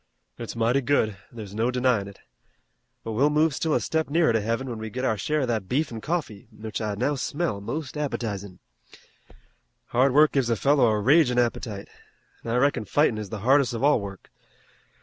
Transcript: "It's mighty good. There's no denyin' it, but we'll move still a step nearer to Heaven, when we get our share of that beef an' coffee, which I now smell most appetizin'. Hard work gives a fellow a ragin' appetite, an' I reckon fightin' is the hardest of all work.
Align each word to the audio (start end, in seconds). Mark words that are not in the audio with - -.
"It's 0.39 0.55
mighty 0.55 0.81
good. 0.81 1.15
There's 1.31 1.53
no 1.53 1.69
denyin' 1.69 2.07
it, 2.07 2.21
but 3.03 3.11
we'll 3.11 3.29
move 3.29 3.53
still 3.53 3.75
a 3.75 3.79
step 3.79 4.09
nearer 4.09 4.33
to 4.33 4.41
Heaven, 4.41 4.67
when 4.67 4.79
we 4.79 4.89
get 4.89 5.05
our 5.05 5.15
share 5.15 5.41
of 5.41 5.47
that 5.49 5.69
beef 5.69 5.91
an' 5.91 6.01
coffee, 6.01 6.47
which 6.51 6.81
I 6.81 6.95
now 6.95 7.13
smell 7.13 7.61
most 7.61 7.95
appetizin'. 7.95 8.57
Hard 9.89 10.11
work 10.15 10.31
gives 10.31 10.49
a 10.49 10.55
fellow 10.55 10.87
a 10.87 10.99
ragin' 10.99 11.37
appetite, 11.37 11.87
an' 12.43 12.49
I 12.49 12.55
reckon 12.57 12.85
fightin' 12.85 13.19
is 13.19 13.29
the 13.29 13.41
hardest 13.45 13.75
of 13.75 13.83
all 13.83 14.01
work. 14.01 14.31